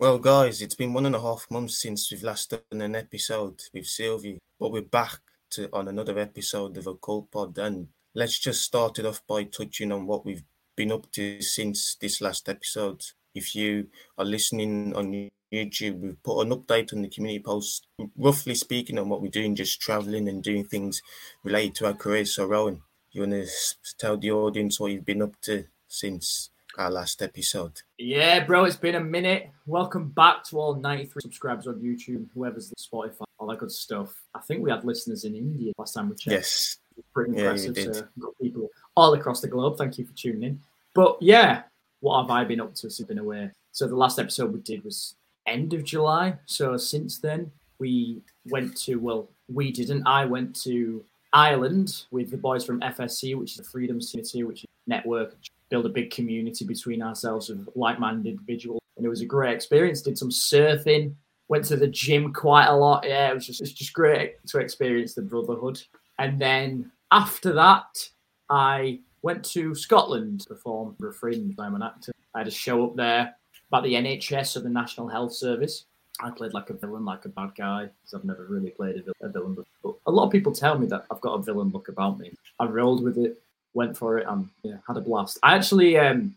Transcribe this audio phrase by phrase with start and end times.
[0.00, 3.60] Well, guys, it's been one and a half months since we've last done an episode
[3.74, 5.18] with Sylvie, but we're back
[5.50, 9.44] to on another episode of a Cult Pod, and let's just start it off by
[9.44, 10.42] touching on what we've
[10.74, 13.02] been up to since this last episode.
[13.34, 17.86] If you are listening on YouTube, we've put an update on the community post,
[18.16, 21.02] roughly speaking, on what we're doing, just traveling and doing things
[21.44, 22.34] related to our careers.
[22.34, 22.80] So, Rowan,
[23.12, 23.46] you want to
[23.98, 26.48] tell the audience what you've been up to since
[26.78, 27.80] our last episode.
[27.98, 29.50] Yeah, bro, it's been a minute.
[29.66, 34.12] Welcome back to all 93 subscribers on YouTube, whoever's the Spotify, all that good stuff.
[34.34, 36.32] I think we had listeners in India last time we checked.
[36.32, 36.76] Yes.
[37.14, 37.76] Pretty impressive.
[37.76, 39.78] Yeah, so got people all across the globe.
[39.78, 40.60] Thank you for tuning in.
[40.94, 41.62] But yeah,
[42.00, 43.50] what have I been up to since I've been away?
[43.72, 45.14] So the last episode we did was
[45.46, 46.34] end of July.
[46.46, 50.06] So since then, we went to, well, we didn't.
[50.06, 54.64] I went to Ireland with the boys from FSC, which is the Freedom City, which
[54.64, 55.34] is network
[55.70, 58.80] build a big community between ourselves of like-minded individuals.
[58.96, 60.02] And it was a great experience.
[60.02, 61.14] Did some surfing,
[61.48, 63.04] went to the gym quite a lot.
[63.06, 65.80] Yeah, it was just it's just great to experience the brotherhood.
[66.18, 68.08] And then after that,
[68.50, 71.54] I went to Scotland to perform for a fringe.
[71.58, 72.12] I'm an actor.
[72.34, 73.34] I had a show up there
[73.68, 75.86] about the NHS or the National Health Service.
[76.22, 79.28] I played like a villain, like a bad guy, because I've never really played a
[79.28, 79.56] villain.
[79.82, 82.32] But a lot of people tell me that I've got a villain look about me.
[82.58, 83.42] I rolled with it
[83.74, 85.38] went for it and yeah, had a blast.
[85.42, 86.34] I actually um,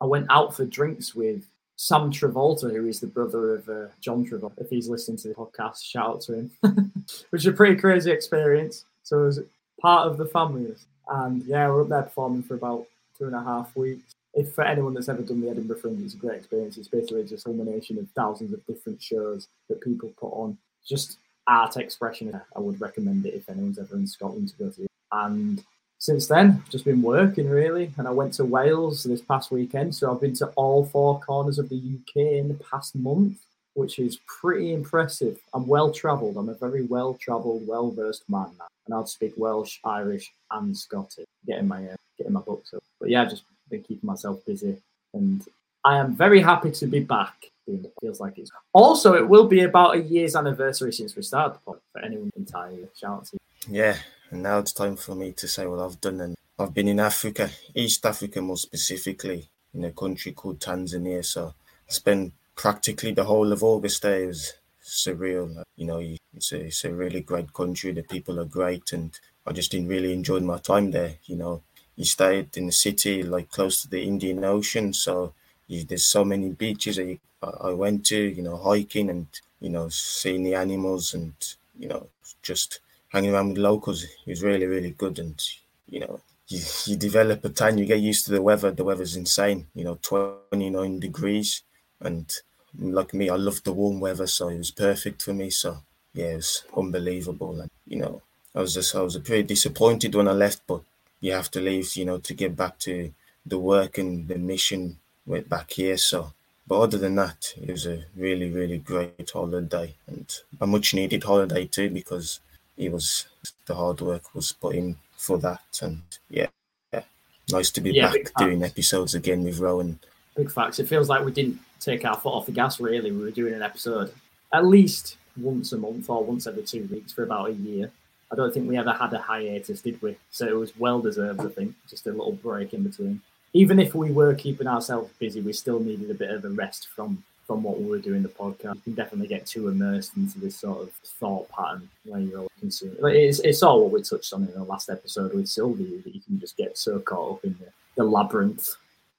[0.00, 1.44] I went out for drinks with
[1.76, 4.58] Sam Travolta, who is the brother of uh, John Travolta.
[4.58, 6.50] If he's listening to the podcast, shout out to him,
[7.30, 8.84] which is a pretty crazy experience.
[9.02, 9.40] So it was
[9.80, 10.74] part of the family,
[11.08, 12.86] and yeah, we're up there performing for about
[13.18, 14.12] two and a half weeks.
[14.34, 16.76] If for anyone that's ever done the Edinburgh Fringe, it's a great experience.
[16.76, 20.58] It's basically just a culmination of thousands of different shows that people put on.
[20.86, 22.38] Just art expression.
[22.54, 24.86] I would recommend it if anyone's ever in Scotland to go to.
[25.12, 25.64] And
[25.98, 29.94] since then, I've just been working really, and I went to Wales this past weekend.
[29.94, 33.38] So I've been to all four corners of the UK in the past month,
[33.74, 35.38] which is pretty impressive.
[35.54, 36.36] I'm well travelled.
[36.36, 40.76] I'm a very well travelled, well versed man now, and I'll speak Welsh, Irish, and
[40.76, 41.26] Scottish.
[41.46, 44.76] Getting my uh, getting my books up, but yeah, I've just been keeping myself busy,
[45.14, 45.44] and
[45.84, 47.50] I am very happy to be back.
[47.66, 51.54] It feels like it's also it will be about a year's anniversary since we started
[51.54, 52.86] the pod for anyone entirely.
[52.94, 53.36] Shout out to
[53.68, 53.78] you.
[53.78, 53.96] Yeah,
[54.30, 56.20] and now it's time for me to say what I've done.
[56.20, 61.24] And I've been in Africa, East Africa more specifically, in a country called Tanzania.
[61.24, 61.54] So
[61.88, 64.24] I spent practically the whole of August there.
[64.24, 65.62] It was surreal.
[65.76, 66.02] You know,
[66.34, 67.92] it's a, it's a really great country.
[67.92, 68.92] The people are great.
[68.92, 71.14] And I just didn't really enjoy my time there.
[71.24, 71.62] You know,
[71.94, 74.92] you stayed in the city, like close to the Indian Ocean.
[74.92, 75.34] So
[75.66, 79.26] you, there's so many beaches that you, I went to, you know, hiking and,
[79.60, 81.34] you know, seeing the animals and,
[81.78, 82.08] you know,
[82.42, 82.80] just
[83.16, 85.18] hanging around with locals is really, really good.
[85.18, 85.42] And,
[85.88, 88.70] you know, you, you develop a tan, you get used to the weather.
[88.70, 91.62] The weather's insane, you know, 29 degrees.
[91.98, 92.30] And
[92.78, 95.48] like me, I love the warm weather, so it was perfect for me.
[95.48, 95.78] So,
[96.12, 97.58] yeah, it was unbelievable.
[97.58, 98.20] And, you know,
[98.54, 100.82] I was just, I was pretty disappointed when I left, but
[101.20, 103.14] you have to leave, you know, to get back to
[103.46, 105.96] the work and the mission went back here.
[105.96, 106.34] So,
[106.68, 111.24] but other than that, it was a really, really great holiday and a much needed
[111.24, 112.40] holiday too because
[112.76, 113.26] it was
[113.66, 116.48] the hard work was put in for that, and yeah,
[116.92, 117.02] yeah.
[117.50, 119.98] nice to be yeah, back doing episodes again with Rowan.
[120.36, 120.78] Big facts.
[120.78, 122.80] It feels like we didn't take our foot off the gas.
[122.80, 124.12] Really, we were doing an episode
[124.52, 127.90] at least once a month or once every two weeks for about a year.
[128.30, 130.16] I don't think we ever had a hiatus, did we?
[130.30, 131.74] So it was well deserved, I think.
[131.88, 133.20] Just a little break in between.
[133.52, 136.88] Even if we were keeping ourselves busy, we still needed a bit of a rest
[136.88, 138.74] from from what we were doing the podcast.
[138.74, 142.96] You can definitely get too immersed into this sort of thought pattern where you're consuming.
[143.04, 146.20] It's, it's all what we touched on in the last episode with Sylvie that you
[146.20, 148.68] can just get so caught up in the, the labyrinth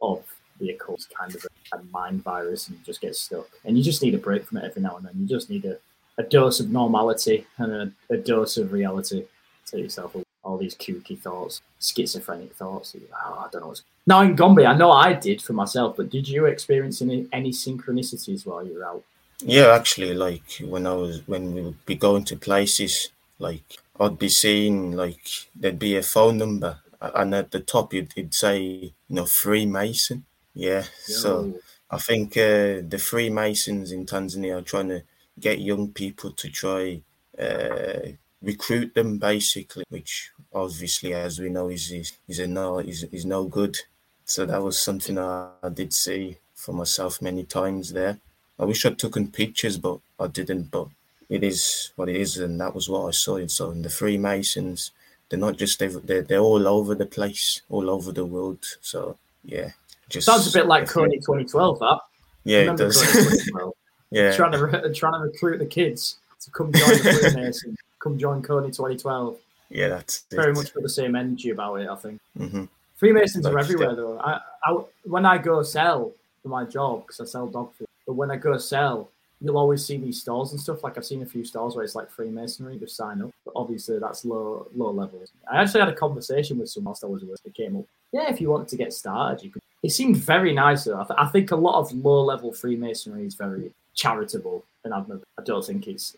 [0.01, 0.25] of
[0.59, 3.47] the occult kind of a, a, mind virus and just get stuck.
[3.63, 5.13] And you just need a break from it every now and then.
[5.17, 5.77] You just need a,
[6.17, 9.25] a dose of normality and a, a dose of reality.
[9.65, 12.95] Take yourself away all these kooky thoughts, schizophrenic thoughts.
[12.95, 13.83] Oh, I don't know what's.
[14.05, 18.45] Now Ngombe, I know I did for myself, but did you experience any, any synchronicities
[18.45, 19.03] while you were out?
[19.39, 24.17] Yeah, actually, like when I was when we would be going to places, like I'd
[24.17, 28.57] be seeing like there'd be a phone number, and at the top it'd, it'd say
[28.59, 30.23] you know Freemason.
[30.55, 31.15] Yeah, Yo.
[31.23, 31.53] so
[31.91, 35.03] I think uh, the Freemasons in Tanzania are trying to
[35.39, 37.01] get young people to try
[37.37, 43.03] uh, recruit them basically, which obviously, as we know, is is, is a no is,
[43.11, 43.77] is no good.
[44.25, 48.19] So that was something I, I did see for myself many times there.
[48.59, 50.71] I wish I'd taken pictures, but I didn't.
[50.71, 50.87] But
[51.29, 53.37] it is what it is, and that was what I saw.
[53.37, 54.91] And so, in the Freemasons,
[55.29, 58.59] they're not just they're they're all over the place, all over the world.
[58.81, 59.71] So yeah,
[60.09, 61.79] just sounds a bit like Kony 2012.
[61.79, 61.99] That
[62.43, 63.49] Yeah, it does.
[64.11, 68.17] yeah, trying to re- trying to recruit the kids to come join the Freemason, come
[68.17, 69.37] join Kony 2012.
[69.69, 70.55] Yeah, that's very it.
[70.55, 71.89] much got the same energy about it.
[71.89, 72.65] I think mm-hmm.
[72.95, 74.19] Freemasons are everywhere though.
[74.19, 74.71] I, I,
[75.03, 76.11] when I go sell
[76.41, 79.09] for my job because I sell dog food, but when I go sell,
[79.39, 80.83] you'll always see these stores and stuff.
[80.83, 83.31] Like I've seen a few stores where it's like Freemasonry, just sign up.
[83.45, 85.21] But obviously that's low low level.
[85.51, 87.39] I actually had a conversation with someone else that was with.
[87.45, 87.85] It came up.
[88.11, 89.61] Yeah, if you wanted to get started, you could.
[89.83, 90.99] It seemed very nice though.
[90.99, 95.25] I, th- I think a lot of low level Freemasonry is very charitable and admirable.
[95.37, 96.15] I don't think it's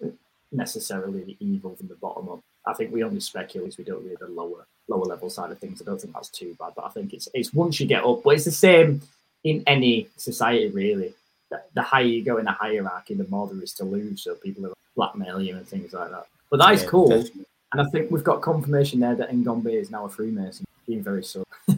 [0.52, 2.40] necessarily the evil from the bottom up.
[2.66, 3.78] I think we only speculate.
[3.78, 5.82] We don't read the lower lower level side of things.
[5.82, 8.24] I don't think that's too bad, but I think it's it's once you get up.
[8.24, 9.02] But it's the same
[9.44, 11.14] in any society really.
[11.50, 14.24] The, the higher you go in the hierarchy, the more there is to lose.
[14.24, 16.28] So people are blackmail you and things like that.
[16.52, 17.10] But that is yeah, cool.
[17.10, 17.46] Definitely.
[17.72, 21.24] And I think we've got confirmation there that Ngombe is now a Freemason, being very
[21.24, 21.44] so.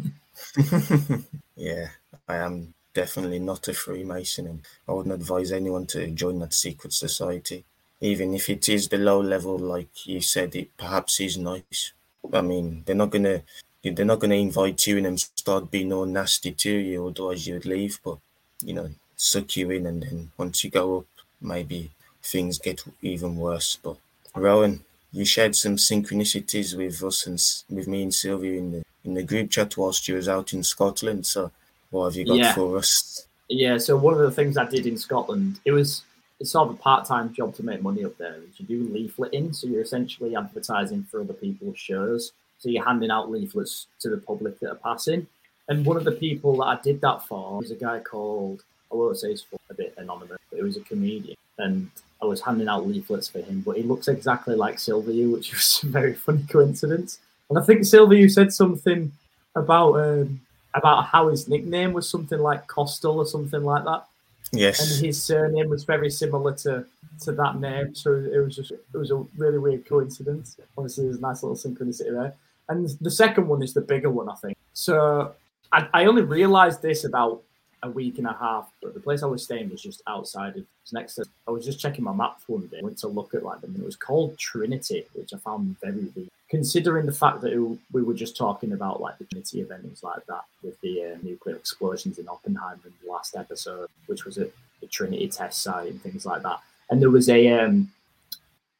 [1.55, 1.87] yeah,
[2.27, 6.93] I am definitely not a Freemason, and I wouldn't advise anyone to join that secret
[6.93, 7.65] society
[8.01, 11.93] even if it is the low level, like you said, it perhaps is nice.
[12.33, 13.43] I mean, they're not gonna
[13.83, 17.65] they're not gonna invite you in and start being all nasty to you, otherwise you'd
[17.65, 17.99] leave.
[18.03, 18.17] But
[18.63, 21.05] you know, suck you in, and then once you go up,
[21.39, 21.91] maybe
[22.23, 23.77] things get even worse.
[23.81, 23.97] But
[24.35, 27.39] Rowan, you shared some synchronicities with us and
[27.75, 30.63] with me and Sylvia in the in the group chat whilst you was out in
[30.63, 31.25] Scotland.
[31.25, 31.51] So,
[31.91, 32.53] what have you got yeah.
[32.53, 33.27] for us?
[33.47, 33.77] Yeah.
[33.77, 36.03] So one of the things I did in Scotland, it was
[36.41, 38.35] it's sort of a part-time job to make money up there.
[38.57, 42.33] You do leafleting, so you're essentially advertising for other people's shows.
[42.57, 45.27] So you're handing out leaflets to the public that are passing.
[45.69, 48.95] And one of the people that I did that for was a guy called I
[48.95, 51.89] won't say his a bit anonymous, but he was a comedian, and
[52.21, 53.61] I was handing out leaflets for him.
[53.65, 57.19] But he looks exactly like Sylvia, which was a very funny coincidence.
[57.49, 59.11] And I think Sylvia said something
[59.55, 60.41] about um,
[60.73, 64.05] about how his nickname was something like Costal or something like that.
[64.51, 64.79] Yes.
[64.79, 66.85] And his surname was very similar to,
[67.21, 67.95] to that name.
[67.95, 70.57] So it was just it was a really weird coincidence.
[70.77, 72.33] Obviously there's a nice little synchronicity there.
[72.69, 74.57] And the second one is the bigger one, I think.
[74.73, 75.33] So
[75.71, 77.43] I, I only realized this about
[77.83, 80.65] a week and a half, but the place I was staying was just outside of
[80.91, 83.61] next to I was just checking my map one day, went to look at like
[83.61, 87.77] them, and it was called Trinity, which I found very weird considering the fact that
[87.93, 91.55] we were just talking about like the Trinity events like that with the uh, nuclear
[91.55, 94.49] explosions in Oppenheimer in the last episode, which was at
[94.81, 96.59] the Trinity test site and things like that.
[96.89, 97.89] And there was a um,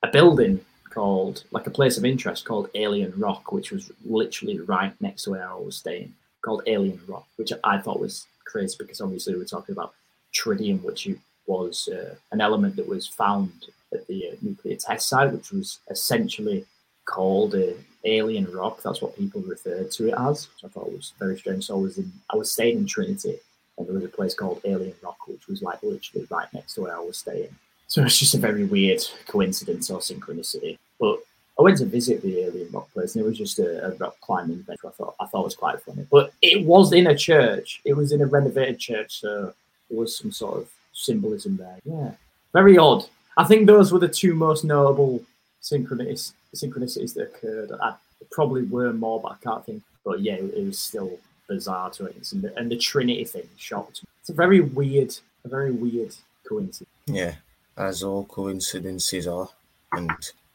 [0.04, 0.60] a building
[0.90, 5.32] called like a place of interest called Alien Rock, which was literally right next to
[5.32, 9.46] where I was staying, called Alien Rock, which I thought was crazy because obviously we're
[9.46, 9.94] talking about
[10.34, 11.08] tritium, which
[11.48, 13.52] was uh, an element that was found
[13.94, 16.66] at the uh, nuclear test site, which was essentially
[17.06, 17.76] called a
[18.06, 18.82] alien rock.
[18.82, 21.66] That's what people referred to it as, which I thought was very strange.
[21.66, 23.38] So I was in, I was staying in Trinity,
[23.78, 26.82] and there was a place called Alien Rock, which was like literally right next to
[26.82, 27.54] where I was staying.
[27.88, 30.78] So it's just a very weird coincidence or synchronicity.
[31.00, 31.20] But
[31.62, 34.20] I went to visit the Alien Rock place, and it was just a, a rock
[34.20, 34.88] climbing adventure.
[34.88, 36.08] I thought I thought was quite funny.
[36.12, 37.82] But it was in a church.
[37.86, 39.54] It was in a renovated church, so
[39.88, 41.78] there was some sort of symbolism there.
[41.86, 42.14] Yeah,
[42.52, 43.06] very odd.
[43.38, 45.24] I think those were the two most notable
[45.62, 47.72] synchronicities synchronicities that occurred.
[47.80, 47.94] I
[48.32, 49.84] probably were more, but I can't think.
[50.04, 52.32] But yeah, it, was still bizarre to it.
[52.34, 54.10] And the, and the Trinity thing shocked me.
[54.20, 55.16] It's a very weird,
[55.46, 56.16] a very weird
[56.48, 56.90] coincidence.
[57.06, 57.36] Yeah,
[57.78, 59.50] as all coincidences are.
[59.94, 60.12] And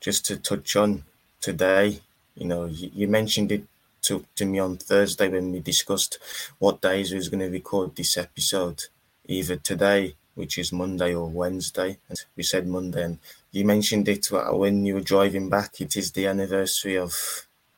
[0.07, 1.03] just to touch on
[1.41, 1.99] today,
[2.37, 3.65] you know, you, you mentioned it
[4.03, 6.21] to, to me on Thursday when we discussed
[6.61, 8.85] what days we was going to record this episode.
[9.27, 11.99] Either today, which is Monday or Wednesday.
[12.09, 13.19] And we said Monday, and
[13.51, 15.81] you mentioned it uh, when you were driving back.
[15.81, 17.13] It is the anniversary of,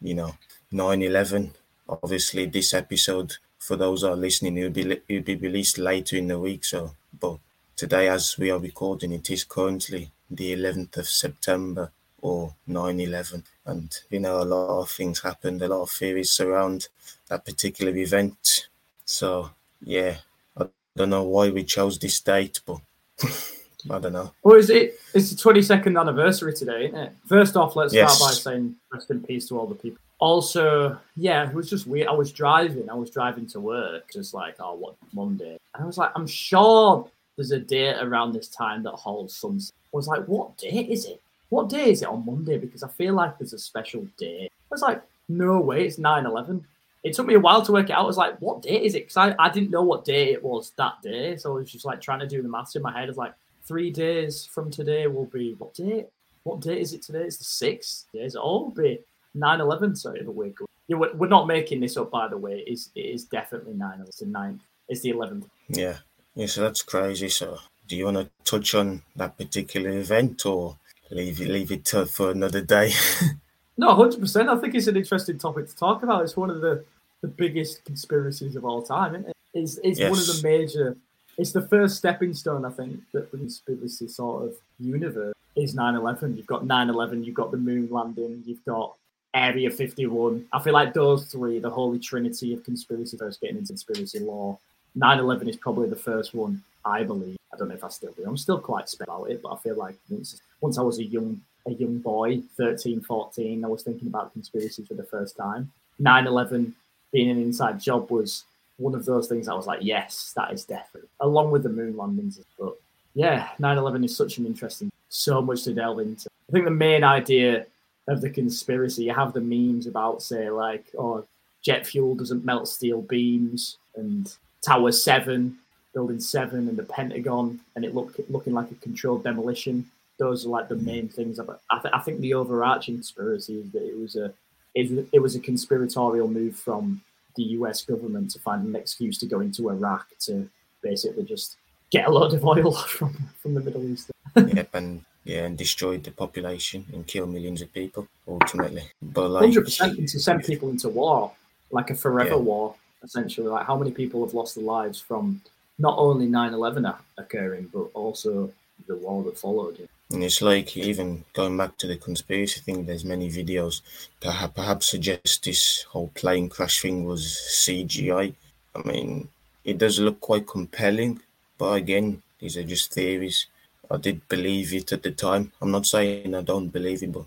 [0.02, 0.34] you know,
[0.70, 1.54] 9 11.
[1.88, 5.78] Obviously, this episode, for those who are listening, it will be, it will be released
[5.78, 6.66] later in the week.
[6.66, 7.38] So, but
[7.74, 13.44] today, as we are recording, it is currently the 11th of September or 9 11.
[13.66, 16.88] And, you know, a lot of things happened, a lot of theories surround
[17.28, 18.68] that particular event.
[19.04, 20.16] So, yeah,
[20.56, 22.78] I don't know why we chose this date, but
[23.90, 24.32] I don't know.
[24.42, 24.98] Well, is it?
[25.14, 27.12] It's the twenty second anniversary today, isn't it?
[27.26, 28.16] First off, let's yes.
[28.16, 29.98] start by saying rest in peace to all the people.
[30.18, 32.08] Also, yeah, it was just weird.
[32.08, 32.90] I was driving.
[32.90, 35.58] I was driving to work, just like, oh, what Monday?
[35.74, 39.60] And I was like, I'm sure there's a date around this time that holds some.
[39.60, 41.22] I was like, what date is it?
[41.48, 42.58] What day is it on Monday?
[42.58, 44.48] Because I feel like there's a special day.
[44.50, 46.64] I was like, no way, it's 9 11.
[47.04, 48.02] It took me a while to work it out.
[48.02, 49.06] I was like, what day is it?
[49.06, 51.36] Because I, I didn't know what day it was that day.
[51.36, 53.04] So I was just like trying to do the maths in my head.
[53.04, 56.06] I was like, three days from today will be what date?
[56.42, 57.24] What date is it today?
[57.24, 58.06] It's the sixth.
[58.12, 58.34] Days.
[58.34, 59.00] All be
[59.36, 59.96] 9-11.
[59.96, 60.56] Sorry, the week.
[60.88, 62.64] Yeah, we're, not making this up, by the way.
[62.66, 64.60] It is, it is definitely 9 It's the 9th.
[64.88, 65.44] It's the 11th.
[65.68, 65.98] Yeah.
[66.34, 67.28] Yeah, so that's crazy.
[67.28, 70.76] So, do you want to touch on that particular event or
[71.10, 72.92] leave it leave it to, for another day?
[73.76, 74.48] no, hundred percent.
[74.48, 76.24] I think it's an interesting topic to talk about.
[76.24, 76.84] It's one of the
[77.20, 79.36] the biggest conspiracies of all time, isn't it?
[79.54, 80.10] It's, it's yes.
[80.10, 80.96] one of the major.
[81.36, 86.36] It's the first stepping stone, I think, that the conspiracy sort of universe is 9/11.
[86.36, 87.24] You've got 9/11.
[87.24, 88.42] You've got the moon landing.
[88.46, 88.94] You've got
[89.34, 90.46] Area 51.
[90.52, 94.58] I feel like those three, the holy trinity of conspiracy, first getting into conspiracy lore.
[94.96, 97.36] 9/11 is probably the first one, I believe.
[97.52, 98.24] I don't know if I still do.
[98.26, 101.04] I'm still quite spent about it, but I feel like once once I was a
[101.04, 105.70] young a young boy, 13, 14, I was thinking about conspiracy for the first time.
[106.00, 106.72] 9/11
[107.12, 108.44] being an inside job was
[108.78, 111.96] one of those things I was like, yes, that is definitely, along with the moon
[111.96, 112.40] landings.
[112.58, 112.76] But
[113.14, 116.28] yeah, 9 11 is such an interesting, so much to delve into.
[116.48, 117.66] I think the main idea
[118.06, 121.26] of the conspiracy, you have the memes about, say, like, oh,
[121.62, 125.58] jet fuel doesn't melt steel beams, and Tower 7,
[125.92, 129.90] Building 7, and the Pentagon, and it look, looking like a controlled demolition.
[130.18, 131.38] Those are like the main things.
[131.38, 134.32] About, I, th- I think the overarching conspiracy is that it was a
[134.74, 137.00] it, it was a conspiratorial move from
[137.36, 140.48] the US government to find an excuse to go into Iraq to
[140.82, 141.56] basically just
[141.90, 144.10] get a lot of oil from, from the Middle East.
[144.36, 148.82] yep, and yeah, and destroy the population and kill millions of people ultimately.
[149.02, 151.32] But like hundred percent to send people into war,
[151.70, 152.36] like a forever yeah.
[152.36, 153.48] war, essentially.
[153.48, 155.40] Like how many people have lost their lives from
[155.78, 158.50] not only 9-11 occurring, but also
[158.86, 159.88] the war that followed.
[160.10, 163.82] And it's like even going back to the conspiracy thing, there's many videos
[164.20, 168.34] that perhaps suggest this whole plane crash thing was CGI.
[168.74, 169.28] I mean,
[169.64, 171.20] it does look quite compelling,
[171.58, 173.46] but again, these are just theories.
[173.90, 175.52] I did believe it at the time.
[175.60, 177.26] I'm not saying I don't believe it, but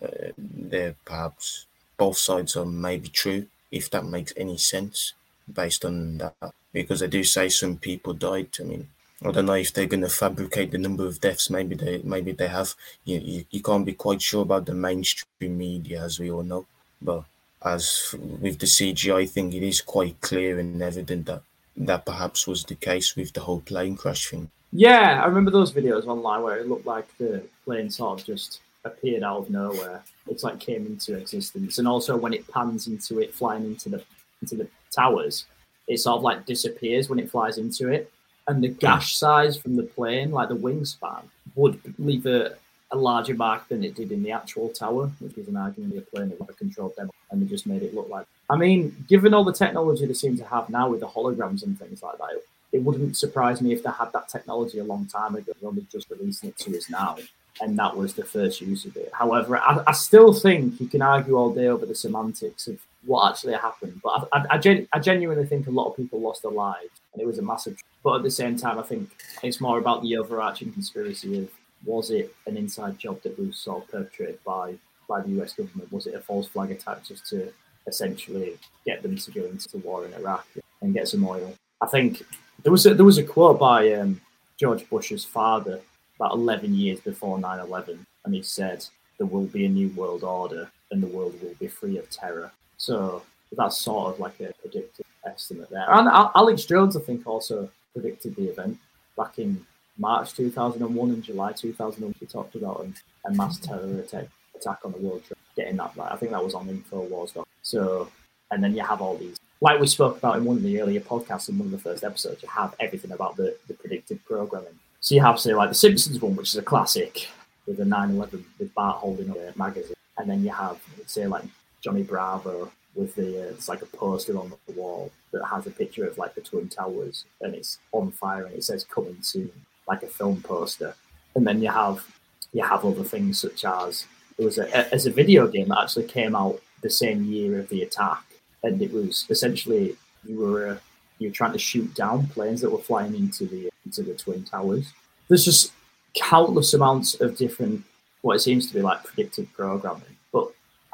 [0.00, 1.66] uh, they're perhaps
[1.96, 5.14] both sides are maybe true, if that makes any sense
[5.52, 6.34] based on that.
[6.72, 8.48] Because I do say some people died.
[8.60, 8.88] I mean,
[9.24, 11.48] I don't know if they're going to fabricate the number of deaths.
[11.48, 12.74] Maybe they maybe they have.
[13.04, 16.66] You, you, you can't be quite sure about the mainstream media, as we all know.
[17.00, 17.24] But
[17.62, 21.42] as with the CGI thing, it is quite clear and evident that
[21.76, 24.50] that perhaps was the case with the whole plane crash thing.
[24.72, 28.60] Yeah, I remember those videos online where it looked like the plane sort of just
[28.84, 30.02] appeared out of nowhere.
[30.28, 34.04] It's like came into existence, and also when it pans into it flying into the
[34.42, 35.46] into the towers,
[35.88, 38.10] it sort of like disappears when it flies into it
[38.46, 41.22] and the gash size from the plane, like the wingspan,
[41.54, 42.56] would leave a,
[42.90, 46.00] a larger mark than it did in the actual tower, which was an argument the
[46.02, 48.26] plane that a controlled demo, and they just made it look like.
[48.50, 51.78] I mean, given all the technology they seem to have now with the holograms and
[51.78, 55.36] things like that, it wouldn't surprise me if they had that technology a long time
[55.36, 55.52] ago.
[55.60, 57.16] They're only just releasing it to us now,
[57.60, 59.10] and that was the first use of it.
[59.12, 63.30] However, I, I still think you can argue all day over the semantics of what
[63.30, 66.42] actually happened, but I, I, I, gen, I genuinely think a lot of people lost
[66.42, 69.10] their lives, and it was a massive but at the same time, I think
[69.42, 71.50] it's more about the overarching conspiracy of
[71.86, 74.74] was it an inside job that was sort of perpetrated by
[75.08, 75.90] by the US government?
[75.90, 77.50] Was it a false flag attack just to
[77.86, 80.46] essentially get them to go into the war in Iraq
[80.82, 81.54] and get some oil?
[81.80, 82.22] I think
[82.62, 84.20] there was a, there was a quote by um,
[84.60, 85.80] George Bush's father
[86.16, 88.84] about 11 years before 9/11, and he said,
[89.16, 92.52] "There will be a new world order, and the world will be free of terror."
[92.84, 93.22] So
[93.52, 95.86] that's sort of like a predicted estimate there.
[95.88, 98.78] And Alex Jones, I think, also predicted the event
[99.16, 99.64] back in
[99.96, 102.14] March 2001 and July 2001.
[102.20, 102.86] We talked about
[103.26, 106.12] a, mass terror attack, attack on the World Trade, getting that right.
[106.12, 107.42] I think that was on InfoWars.
[107.62, 108.10] So,
[108.50, 111.00] and then you have all these, like we spoke about in one of the earlier
[111.00, 114.78] podcasts in one of the first episodes, you have everything about the, the predicted programming.
[115.00, 117.28] So you have, say, like the Simpsons one, which is a classic
[117.66, 119.96] with the 9 11 with Bart holding a magazine.
[120.18, 121.44] And then you have, say, like
[121.84, 125.70] Johnny Bravo with the uh, it's like a poster on the wall that has a
[125.70, 129.52] picture of like the twin towers and it's on fire and it says coming soon
[129.86, 130.94] like a film poster.
[131.34, 132.06] And then you have
[132.54, 134.06] you have other things such as
[134.38, 137.68] it was a as a video game that actually came out the same year of
[137.68, 138.24] the attack
[138.62, 140.78] and it was essentially you were uh,
[141.18, 144.42] you were trying to shoot down planes that were flying into the into the twin
[144.42, 144.90] towers.
[145.28, 145.72] There's just
[146.14, 147.84] countless amounts of different
[148.22, 150.13] what it seems to be like predictive programming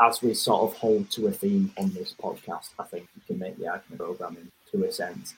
[0.00, 3.38] as we sort of hold to a theme on this podcast, I think you can
[3.38, 5.35] make the argument programming to a sense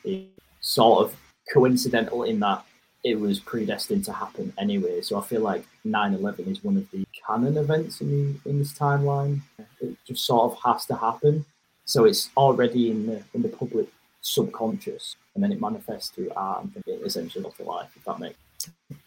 [0.61, 1.17] sort of
[1.53, 2.65] coincidental in that
[3.05, 5.01] it was predestined to happen anyway.
[5.01, 8.73] So I feel like 9/11 is one of the canon events in the, in this
[8.73, 9.41] timeline.
[9.81, 11.45] It just sort of has to happen.
[11.85, 13.89] So it's already in the in the public
[14.21, 17.91] subconscious, and then it manifests through art and it essentially of life.
[17.97, 18.39] If that makes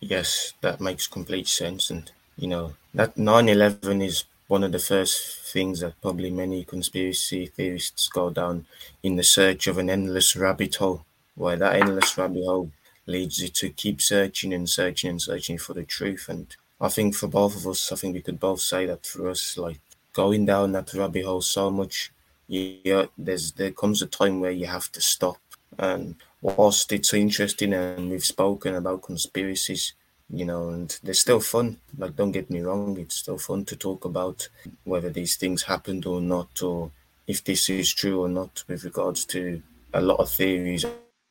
[0.01, 1.89] yes, that makes complete sense.
[1.89, 7.47] And you know that 9/11 is one of the first things that probably many conspiracy
[7.47, 8.65] theorists go down
[9.01, 11.05] in the search of an endless rabbit hole.
[11.35, 12.71] Why that endless rabbit hole
[13.07, 16.27] leads you to keep searching and searching and searching for the truth.
[16.29, 19.29] And I think for both of us, I think we could both say that for
[19.29, 19.79] us, like
[20.13, 22.11] going down that rabbit hole so much,
[22.47, 25.37] yeah, there's there comes a time where you have to stop.
[25.77, 29.93] And whilst it's interesting and we've spoken about conspiracies,
[30.29, 31.77] you know, and they're still fun.
[31.97, 34.49] Like, don't get me wrong, it's still fun to talk about
[34.83, 36.91] whether these things happened or not, or
[37.27, 39.61] if this is true or not, with regards to
[39.93, 40.85] a lot of theories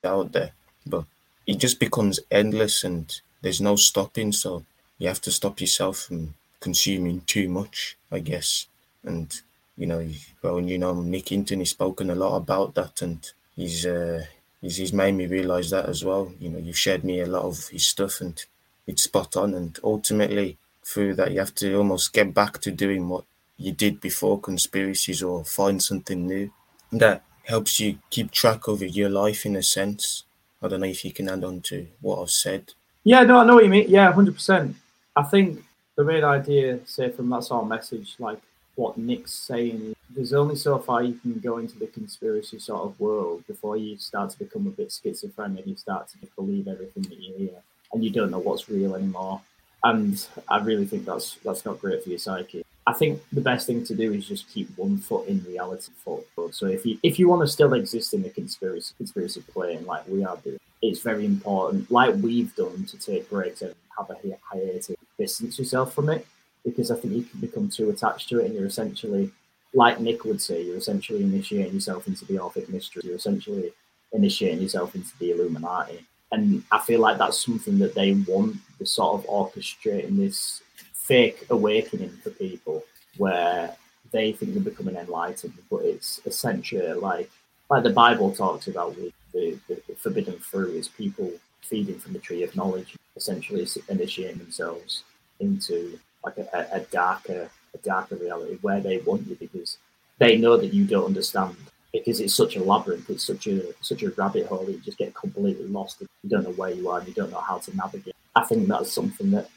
[0.04, 0.52] out there.
[0.86, 1.04] But
[1.46, 4.32] it just becomes endless and there's no stopping.
[4.32, 4.64] So
[4.98, 8.66] you have to stop yourself from consuming too much, I guess.
[9.02, 9.34] And,
[9.76, 10.08] you know,
[10.42, 14.24] well, you know, Nick Hinton, he's spoken a lot about that and he's, uh,
[14.60, 16.32] he's, he's made me realize that as well.
[16.40, 18.42] You know, you've shared me a lot of his stuff and
[18.86, 19.54] it's spot on.
[19.54, 23.24] And ultimately, through that, you have to almost get back to doing what
[23.56, 26.50] you did before conspiracies or find something new
[26.92, 30.24] that helps you keep track of your life in a sense.
[30.62, 32.72] I don't know if you can add on to what I've said.
[33.04, 33.86] Yeah, no, I know what you mean.
[33.88, 34.76] Yeah, hundred percent.
[35.14, 35.62] I think
[35.96, 38.38] the main idea, say from that sort of message, like
[38.74, 42.98] what Nick's saying, there's only so far you can go into the conspiracy sort of
[42.98, 45.66] world before you start to become a bit schizophrenic.
[45.66, 47.62] You start to believe everything that you hear
[47.94, 49.40] and you don't know what's real anymore.
[49.84, 52.64] And I really think that's that's not great for your psyche.
[52.86, 56.26] I think the best thing to do is just keep one foot in reality foot.
[56.54, 60.06] So if you if you want to still exist in the conspiracy conspiracy plane like
[60.08, 64.16] we are doing, it's very important, like we've done, to take breaks and have a
[64.42, 66.26] hiatus, distance yourself from it,
[66.64, 69.30] because I think you can become too attached to it, and you're essentially,
[69.72, 73.02] like Nick would say, you're essentially initiating yourself into the Orphic mystery.
[73.04, 73.72] You're essentially
[74.12, 78.56] initiating yourself into the Illuminati and I feel like that's something that they want.
[78.78, 80.62] The sort of orchestrating this
[80.92, 82.84] fake awakening for people
[83.18, 83.76] where
[84.10, 87.30] they think they're becoming enlightened, but it's essentially like
[87.70, 92.12] like the Bible talks about with the, the, the forbidden fruit is people feeding from
[92.12, 95.04] the tree of knowledge, essentially initiating themselves
[95.40, 99.78] into like a, a darker a darker reality where they want you because
[100.18, 101.56] they know that you don't understand
[101.94, 104.68] because it's such a labyrinth, it's such a such a rabbit hole.
[104.68, 106.00] You just get completely lost.
[106.00, 108.16] You don't know where you are, and you don't know how to navigate.
[108.34, 109.48] I think that's something that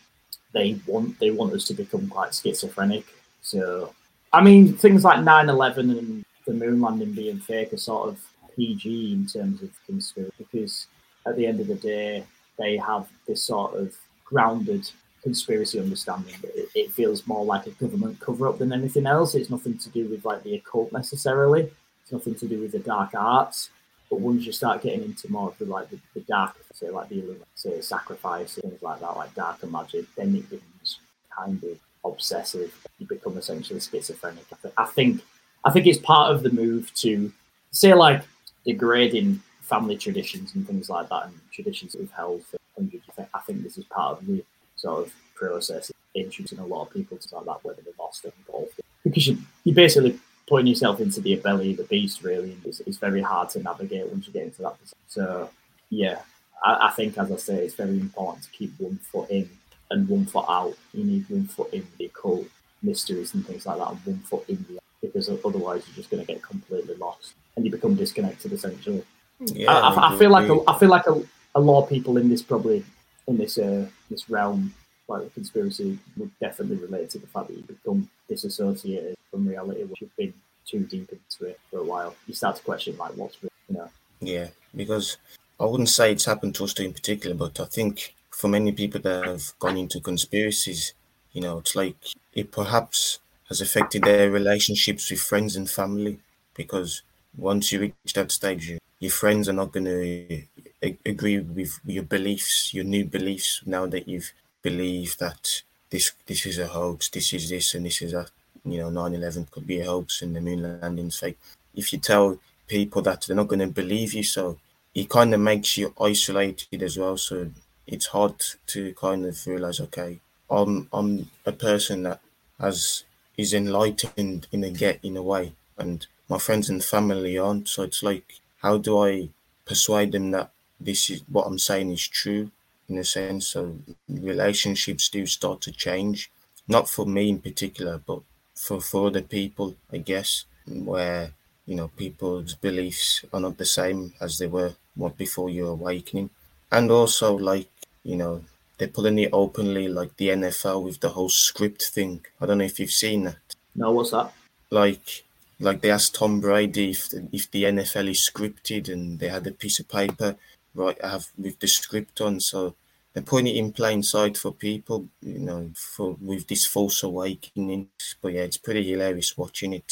[0.54, 1.20] they want.
[1.20, 3.06] They want us to become quite schizophrenic.
[3.42, 3.94] So,
[4.32, 8.20] I mean, things like 9-11 and the moon landing being fake are sort of
[8.56, 10.86] PG in terms of conspiracy, because
[11.26, 12.24] at the end of the day,
[12.60, 13.96] they have this sort of
[14.26, 14.90] grounded
[15.24, 16.36] conspiracy understanding.
[16.44, 19.34] It, it feels more like a government cover up than anything else.
[19.34, 21.72] It's nothing to do with like the occult necessarily
[22.12, 23.70] nothing to do with the dark arts.
[24.10, 27.10] But once you start getting into more of the like the, the dark, say like
[27.10, 31.00] the say sacrifice things like that, like darker magic, then it becomes
[31.38, 32.74] kind of obsessive.
[33.00, 34.46] You become essentially schizophrenic.
[34.78, 35.22] I think
[35.66, 37.32] I think it's part of the move to
[37.72, 38.24] say like
[38.66, 43.04] degrading family traditions and things like that, and traditions that we've held for hundreds.
[43.10, 43.30] of years.
[43.34, 44.44] I think this is part of the
[44.78, 48.32] sort of process introducing a lot of people to like that, whether they're lost or
[48.40, 50.18] involved, because you, you basically
[50.48, 54.08] putting yourself into the belly of the beast really is, is very hard to navigate
[54.08, 54.98] once you get into that position.
[55.08, 55.50] So
[55.90, 56.20] yeah,
[56.64, 59.50] I, I, think as I say, it's very important to keep one foot in
[59.92, 60.76] and one foot out.
[60.94, 62.48] You need one foot in the occult
[62.82, 66.26] mysteries and things like that, and one foot in the because otherwise you're just going
[66.26, 69.04] to get completely lost and you become disconnected essentially.
[69.40, 71.22] Yeah, I, I, I feel like a, I feel like a,
[71.56, 72.84] a lot of people in this probably
[73.28, 74.74] in this uh, this realm
[75.08, 79.84] like the conspiracy would definitely relate to the fact that you become disassociated from reality
[79.84, 80.34] once you've been
[80.66, 82.16] too deep into it for a while.
[82.28, 83.90] You start to question like what's real, you know.
[84.20, 85.18] Yeah, because
[85.60, 88.72] I wouldn't say it's happened to us two in particular, but I think for many
[88.72, 90.94] people that have gone into conspiracies,
[91.32, 91.96] you know, it's like
[92.34, 96.20] it perhaps has affected their relationships with friends and family
[96.54, 97.02] because
[97.38, 100.44] once you reach that stage, you, your friends are not going to
[100.84, 106.46] uh, agree with your beliefs, your new beliefs now that you've believe that this this
[106.46, 108.28] is a hoax, this is this, and this is a
[108.66, 111.38] You know, 9/11 could be a hoax, and the moon landing's fake.
[111.74, 114.24] If you tell people that, they're not going to believe you.
[114.24, 114.58] So
[114.94, 117.18] it kind of makes you isolated as well.
[117.18, 117.52] So
[117.86, 118.36] it's hard
[118.68, 122.20] to kind of realize, okay, I'm I'm a person that
[122.60, 123.04] has
[123.38, 127.70] is enlightened in a get in a way, and my friends and family aren't.
[127.70, 128.26] So it's like,
[128.58, 129.30] how do I
[129.66, 132.52] persuade them that this is what I'm saying is true?
[132.90, 133.48] In a sense.
[133.48, 133.78] So
[134.10, 136.32] relationships do start to change,
[136.68, 138.22] not for me in particular, but
[138.56, 141.32] for, for other people, I guess, where,
[141.66, 146.30] you know, people's beliefs are not the same as they were what before your awakening.
[146.72, 147.70] And also like,
[148.04, 148.44] you know,
[148.78, 152.26] they're pulling it openly like the NFL with the whole script thing.
[152.40, 153.38] I don't know if you've seen that.
[153.76, 154.34] No, what's that?
[154.70, 155.24] Like
[155.60, 159.48] like they asked Tom Brady if the, if the NFL is scripted and they had
[159.48, 160.36] a piece of paper
[160.78, 162.76] right I have with the script on, so
[163.14, 167.90] they're putting it in plain sight for people, you know, for with this false awakening.
[168.22, 169.92] But yeah, it's pretty hilarious watching it.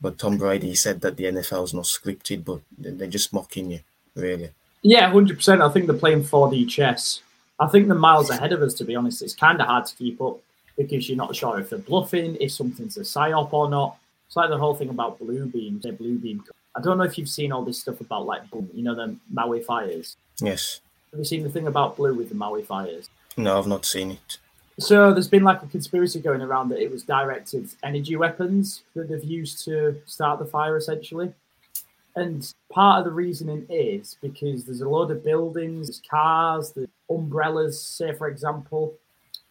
[0.00, 3.80] But Tom Brady said that the NFL's not scripted, but they're just mocking you,
[4.14, 4.50] really.
[4.82, 5.62] Yeah, hundred percent.
[5.62, 7.20] I think they're playing 4D chess.
[7.58, 8.74] I think they're miles ahead of us.
[8.74, 10.38] To be honest, it's kind of hard to keep up
[10.76, 13.96] because you're not sure if they're bluffing, if something's a psyop or not.
[14.26, 16.42] It's like the whole thing about blue beam, the blue beam.
[16.74, 19.62] I don't know if you've seen all this stuff about like you know the Maui
[19.62, 20.16] fires.
[20.40, 20.80] Yes.
[21.10, 23.10] Have you seen the thing about blue with the Maui fires?
[23.36, 24.38] No, I've not seen it.
[24.78, 29.08] So there's been like a conspiracy going around that it was directed energy weapons that
[29.08, 31.32] they've used to start the fire essentially.
[32.16, 36.88] And part of the reasoning is because there's a load of buildings, there's cars, the
[37.10, 38.94] umbrellas, say for example,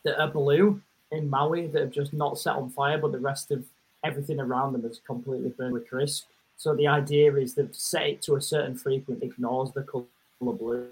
[0.04, 0.82] that are blue
[1.12, 3.64] in Maui that have just not set on fire, but the rest of
[4.04, 6.26] everything around them has completely burned with crisp.
[6.62, 10.06] So the idea is they've set it to a certain frequency, ignores the color
[10.40, 10.90] blue.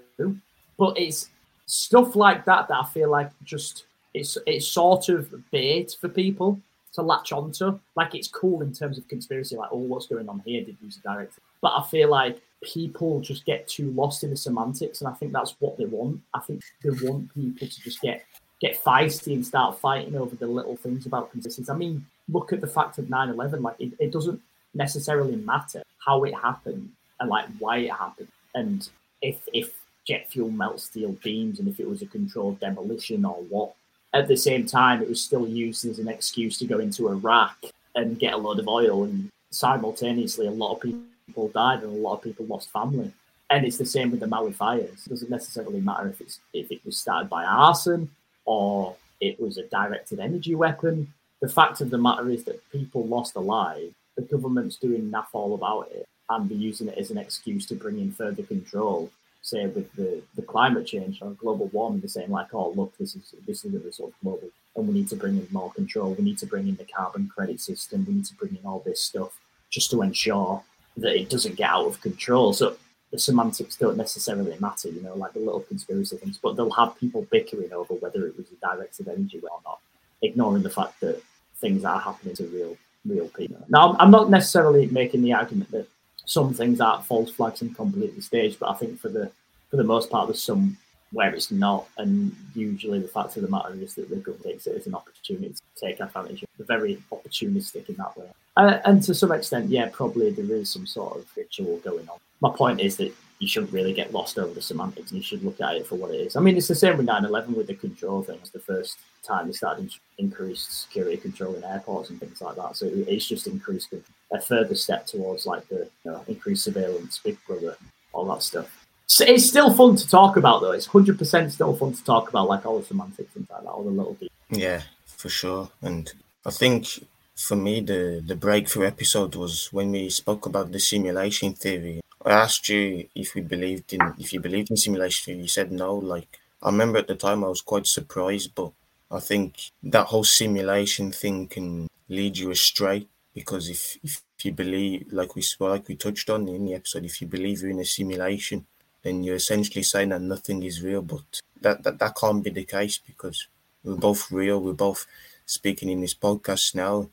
[0.76, 1.30] But it's
[1.66, 6.58] stuff like that that I feel like just it's it's sort of bait for people
[6.94, 7.78] to latch onto.
[7.94, 10.64] Like it's cool in terms of conspiracy, like, oh, what's going on here?
[10.64, 11.40] Did use a director?
[11.60, 15.30] But I feel like people just get too lost in the semantics, and I think
[15.30, 16.20] that's what they want.
[16.34, 18.24] I think they want people to just get
[18.60, 21.70] get feisty and start fighting over the little things about consistency.
[21.70, 23.62] I mean, look at the fact of 9-11.
[23.62, 24.42] Like it, it doesn't
[24.74, 28.28] necessarily matter how it happened and like why it happened.
[28.54, 28.88] And
[29.22, 33.36] if if jet fuel melts steel beams and if it was a controlled demolition or
[33.48, 33.74] what
[34.12, 37.56] at the same time, it was still used as an excuse to go into Iraq
[37.94, 39.04] and get a load of oil.
[39.04, 43.12] And simultaneously, a lot of people died and a lot of people lost family.
[43.50, 45.06] And it's the same with the Maui fires.
[45.06, 48.10] It doesn't necessarily matter if it's if it was started by arson
[48.44, 51.12] or it was a directed energy weapon.
[51.40, 53.92] The fact of the matter is that people lost a life.
[54.20, 57.74] The government's doing naff all about it, and they're using it as an excuse to
[57.74, 59.10] bring in further control
[59.42, 63.14] say with the, the climate change or global warming, they're saying like, oh look, this
[63.14, 66.14] is this is the result of global, and we need to bring in more control.
[66.14, 68.04] We need to bring in the carbon credit system.
[68.06, 69.38] We need to bring in all this stuff
[69.70, 70.62] just to ensure
[70.96, 72.52] that it doesn't get out of control.
[72.52, 72.76] So
[73.10, 76.98] the semantics don't necessarily matter, you know, like the little conspiracy things, but they'll have
[76.98, 79.80] people bickering over whether it was a directed energy or not,
[80.22, 81.22] ignoring the fact that
[81.56, 82.76] things are happening to real
[83.06, 83.64] real people.
[83.68, 85.88] Now, I'm not necessarily making the argument that
[86.26, 89.30] some things aren't false flags and completely staged, but I think for the
[89.70, 90.76] for the most part, there's some
[91.12, 94.66] where it's not, and usually the fact of the matter is that the government takes
[94.66, 96.44] it as an opportunity to take advantage.
[96.56, 100.70] They're very opportunistic in that way, uh, and to some extent, yeah, probably there is
[100.70, 102.18] some sort of ritual going on.
[102.40, 105.42] My point is that you shouldn't really get lost over the semantics, and you should
[105.42, 106.36] look at it for what it is.
[106.36, 108.38] I mean, it's the same with 9/11 with the control thing.
[108.40, 112.76] It's the first time they started increased security control in airports and things like that.
[112.76, 113.92] So it's just increased
[114.32, 117.76] a further step towards like the you know, increased surveillance, Big Brother,
[118.12, 118.86] all that stuff.
[119.06, 120.72] So it's still fun to talk about though.
[120.72, 123.68] It's hundred percent still fun to talk about, like all the semantics and like that,
[123.68, 124.32] all the little bits.
[124.50, 125.70] Yeah, for sure.
[125.80, 126.12] And
[126.44, 126.86] I think
[127.34, 132.02] for me, the the breakthrough episode was when we spoke about the simulation theory.
[132.24, 135.40] I asked you if we believed in if you believed in simulation.
[135.40, 135.94] You said no.
[135.94, 138.72] Like I remember at the time, I was quite surprised, but
[139.10, 145.06] I think that whole simulation thing can lead you astray because if if you believe,
[145.12, 147.84] like we like we touched on in the episode, if you believe you're in a
[147.84, 148.66] simulation,
[149.02, 151.02] then you're essentially saying that nothing is real.
[151.02, 153.48] But that, that, that can't be the case because
[153.82, 154.60] we're both real.
[154.60, 155.06] We're both
[155.46, 157.08] speaking in this podcast now.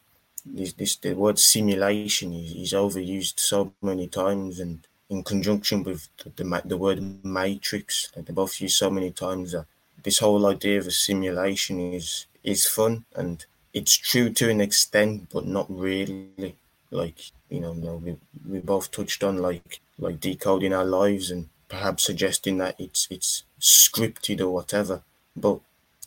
[0.46, 6.10] This, this the word simulation is, is overused so many times, and in conjunction with
[6.24, 9.66] the, the, the word matrix, like they both used so many times that
[10.04, 15.30] this whole idea of a simulation is is fun and it's true to an extent,
[15.32, 16.56] but not really.
[16.90, 18.18] Like you know, you know we
[18.50, 23.44] we both touched on like like decoding our lives and perhaps suggesting that it's it's
[23.60, 25.02] scripted or whatever.
[25.36, 25.60] But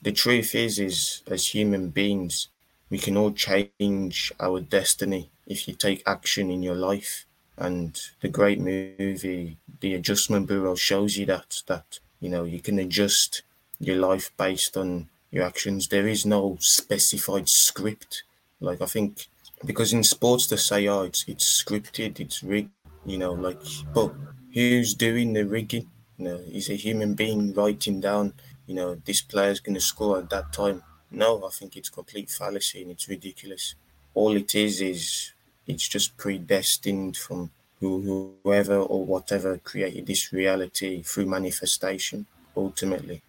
[0.02, 2.48] the truth is, is as human beings,
[2.88, 7.26] we can all change our destiny if you take action in your life.
[7.60, 12.78] And the great movie, The Adjustment Bureau, shows you that that you know you can
[12.78, 13.42] adjust
[13.78, 15.88] your life based on your actions.
[15.88, 18.24] There is no specified script.
[18.60, 19.28] Like I think
[19.66, 22.70] because in sports they say, oh, it's it's scripted, it's rigged,
[23.04, 23.60] you know, like
[23.92, 24.14] but
[24.54, 25.86] who's doing the rigging.
[26.16, 28.34] You know, is a human being writing down,
[28.66, 30.82] you know, this player's to score at that time.
[31.10, 33.74] No, I think it's complete fallacy and it's ridiculous.
[34.14, 35.32] All it is is
[35.66, 43.22] it's just predestined from who, whoever or whatever created this reality through manifestation, ultimately.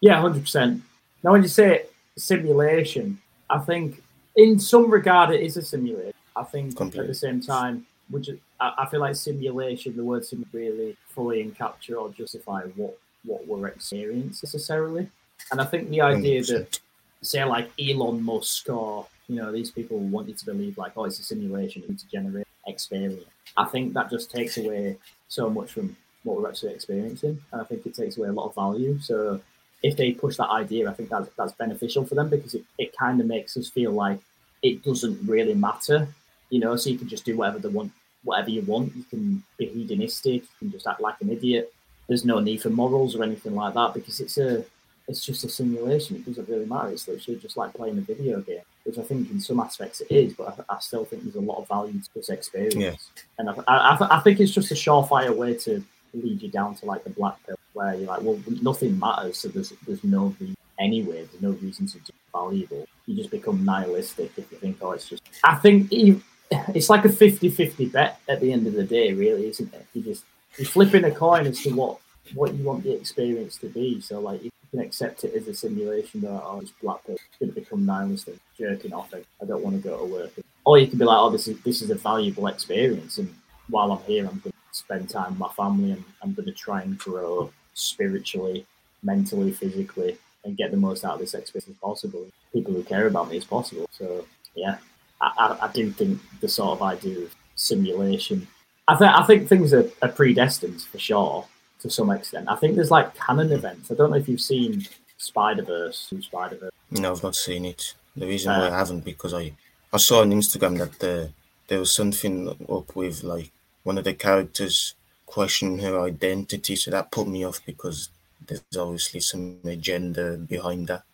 [0.00, 0.82] Yeah, hundred percent.
[1.22, 4.02] Now, when you say simulation, I think
[4.36, 6.12] in some regard it is a simulation.
[6.36, 7.06] I think Completely.
[7.06, 11.44] at the same time which I, I feel like simulation, the word simulation really fully
[11.44, 15.08] encapture or justify what what we're experiencing necessarily.
[15.50, 16.48] And I think the idea 100%.
[16.48, 16.80] that
[17.22, 21.04] say like Elon Musk or you know these people want you to believe like oh
[21.04, 23.24] it's a simulation to generate experience.
[23.56, 24.96] I think that just takes away
[25.28, 28.48] so much from what we're actually experiencing, and I think it takes away a lot
[28.48, 28.98] of value.
[29.00, 29.40] So
[29.82, 32.96] if they push that idea, I think that's that's beneficial for them because it, it
[32.96, 34.20] kind of makes us feel like
[34.62, 36.08] it doesn't really matter,
[36.50, 36.76] you know.
[36.76, 37.92] So you can just do whatever they want,
[38.24, 38.94] whatever you want.
[38.96, 40.42] You can be hedonistic.
[40.42, 41.72] You can just act like an idiot.
[42.08, 44.64] There's no need for morals or anything like that because it's a
[45.08, 46.16] it's just a simulation.
[46.16, 46.90] It doesn't really matter.
[46.90, 50.10] It's literally just like playing a video game, which I think in some aspects it
[50.10, 53.10] is, but I, I still think there's a lot of value to this experience.
[53.38, 56.86] And I, I, I, think it's just a surefire way to lead you down to
[56.86, 60.56] like the black pill, where you're like, well, nothing matters, so there's there's no reason
[60.78, 61.24] anyway.
[61.24, 62.86] There's no reason to do valuable.
[63.06, 65.22] You just become nihilistic if you think, oh, it's just.
[65.42, 69.72] I think it's like a 50-50 bet at the end of the day, really, isn't
[69.72, 69.86] it?
[69.94, 70.24] You just
[70.58, 71.98] you're flipping a coin as to what
[72.34, 74.00] what you want the experience to be.
[74.00, 77.38] So like you can accept it as a simulation that oh it's black pill, it's
[77.40, 79.12] gonna become nihilistic, jerking off.
[79.14, 80.32] I don't want to go to work.
[80.64, 83.34] Or you can be like, oh this is this is a valuable experience, and
[83.68, 86.52] while I'm here, I'm going to spend time with my family, and I'm going to
[86.52, 88.66] try and grow spiritually,
[89.02, 92.26] mentally, physically, and get the most out of this experience as possible.
[92.52, 93.86] People who care about me as possible.
[93.90, 94.78] So yeah,
[95.20, 98.46] I, I, I do think the sort of idea of simulation.
[98.86, 101.46] I think I think things are, are predestined for sure
[101.80, 102.48] to some extent.
[102.48, 103.90] I think there's like canon events.
[103.90, 104.86] I don't know if you've seen
[105.16, 106.72] Spider Verse, Spider Verse.
[106.90, 107.94] No, I've not seen it.
[108.16, 109.52] The reason uh, why I haven't because I
[109.92, 111.30] I saw on Instagram that the,
[111.68, 113.50] there was something up with like
[113.84, 114.94] one of the characters
[115.26, 118.08] questioning her identity, so that put me off because
[118.46, 121.04] there's obviously some agenda behind that.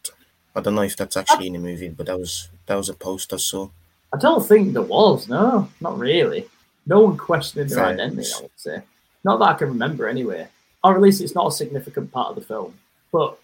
[0.57, 2.95] I don't know if that's actually in the movie, but that was that was a
[2.95, 3.69] post I saw.
[4.13, 5.29] I don't think there was.
[5.29, 6.49] No, not really.
[6.87, 8.31] No one questioned their identity.
[8.37, 8.83] I would say,
[9.25, 10.49] not that I can remember anyway
[10.85, 12.75] or at least it's not a significant part of the film.
[13.11, 13.39] But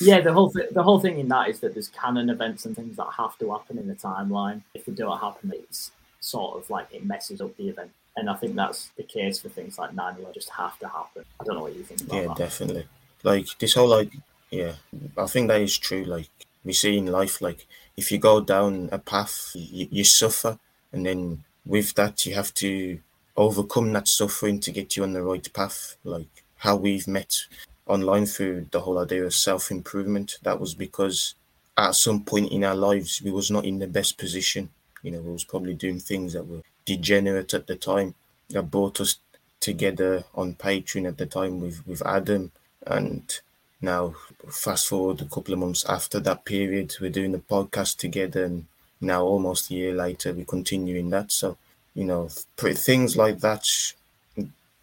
[0.00, 2.76] yeah, the whole th- the whole thing in that is that there's canon events and
[2.76, 4.62] things that have to happen in the timeline.
[4.74, 7.90] If they don't happen, it's sort of like it messes up the event.
[8.16, 11.24] And I think that's the case for things like 9 11 just have to happen.
[11.40, 12.36] I don't know what you think about yeah, that.
[12.36, 12.86] definitely.
[13.22, 14.12] Like this whole like
[14.50, 14.74] yeah,
[15.16, 16.04] I think that is true.
[16.04, 16.28] Like
[16.64, 20.58] we see in life, like if you go down a path, you, you suffer,
[20.92, 22.98] and then with that you have to
[23.36, 25.96] overcome that suffering to get you on the right path.
[26.04, 27.40] Like how we've met
[27.86, 30.38] online through the whole idea of self improvement.
[30.42, 31.34] That was because
[31.76, 34.70] at some point in our lives we was not in the best position.
[35.02, 38.14] You know, we was probably doing things that were degenerate at the time.
[38.50, 39.18] That brought us
[39.60, 42.50] together on Patreon at the time with with Adam,
[42.86, 43.40] and
[43.80, 44.14] now
[44.50, 48.66] fast forward a couple of months after that period, we're doing the podcast together, and
[49.00, 51.30] now almost a year later we're continuing that.
[51.30, 51.56] So
[51.94, 53.66] you know, things like that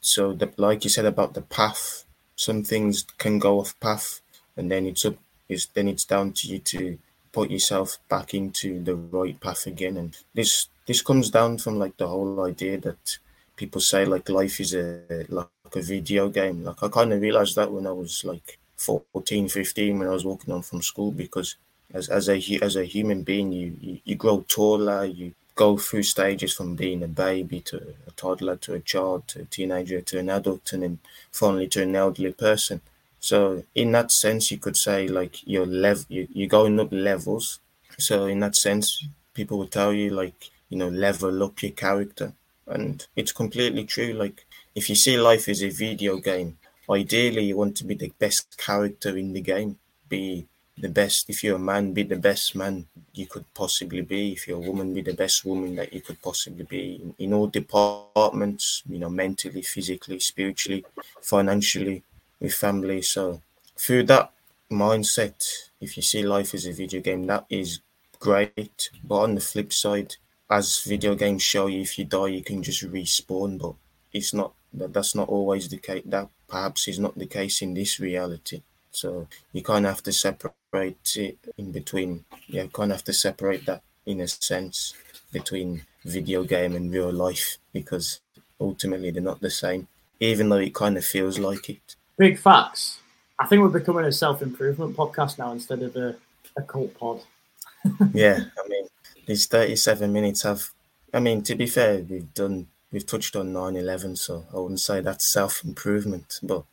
[0.06, 4.22] so, the, like you said about the path, some things can go off path,
[4.56, 5.16] and then it's up.
[5.50, 7.00] It's then it's down to you to
[7.32, 9.98] put yourself back into the right path again.
[9.98, 13.18] And this this comes down from like the whole idea that
[13.56, 16.64] people say like life is a like a video game.
[16.64, 20.26] Like I kind of realized that when I was like 14, 15, when I was
[20.26, 21.56] walking on from school, because
[21.96, 26.04] as as a as a human being, you you, you grow taller, you go through
[26.04, 30.20] stages from being a baby to a toddler to a child to a teenager to
[30.20, 31.00] an adult and then
[31.32, 32.82] finally to an elderly person.
[33.20, 37.60] So in that sense, you could say like you're level, you, you're going up levels.
[37.98, 42.34] So in that sense, people will tell you like you know level up your character,
[42.68, 44.14] and it's completely true.
[44.14, 46.58] Like if you see life as a video game,
[46.90, 50.46] ideally you want to be the best character in the game, be
[50.78, 54.34] the best if you're a man be the best man you could possibly be.
[54.34, 56.96] If you're a woman be the best woman that you could possibly be.
[56.96, 60.86] In, in all departments you know mentally physically spiritually
[61.22, 62.04] financially
[62.40, 63.02] with family.
[63.02, 63.42] So
[63.78, 64.32] through that
[64.70, 67.80] mindset if you see life as a video game that is
[68.20, 68.90] great.
[69.04, 70.16] But on the flip side
[70.50, 73.60] as video games show you if you die you can just respawn.
[73.60, 73.76] But
[74.12, 76.04] it's not that that's not always the case.
[76.06, 78.62] That perhaps is not the case in this reality
[78.96, 82.26] so you can't have to separate it in between.
[82.48, 84.94] You can't have to separate that in a sense
[85.32, 88.22] between video game and real life because
[88.60, 89.88] ultimately they're not the same,
[90.20, 91.96] even though it kind of feels like it.
[92.18, 93.00] Big facts.
[93.38, 96.16] I think we're becoming a self improvement podcast now instead of a,
[96.58, 97.22] a cult pod.
[98.14, 98.88] yeah, I mean,
[99.26, 100.70] these 37 minutes have,
[101.14, 104.80] I mean, to be fair, we've done, we've touched on 9 11, so I wouldn't
[104.80, 106.64] say that's self improvement, but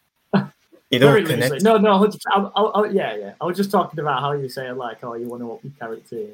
[0.92, 1.58] it Very loosely.
[1.60, 3.32] No, no, I, I, I, yeah, yeah.
[3.40, 5.72] I was just talking about how you say like, oh, you want to up your
[5.78, 6.26] character